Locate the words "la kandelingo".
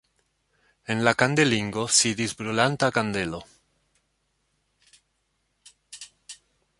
1.07-1.83